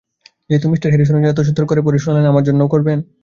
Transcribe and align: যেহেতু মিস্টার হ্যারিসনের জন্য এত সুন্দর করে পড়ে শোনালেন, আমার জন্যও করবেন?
যেহেতু 0.49 0.65
মিস্টার 0.71 0.91
হ্যারিসনের 0.91 1.17
জন্য 1.17 1.31
এত 1.31 1.39
সুন্দর 1.47 1.65
করে 1.67 1.81
পড়ে 1.85 1.99
শোনালেন, 1.99 2.31
আমার 2.31 2.47
জন্যও 2.47 2.71
করবেন? 2.73 2.97